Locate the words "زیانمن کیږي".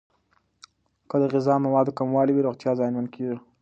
2.79-3.37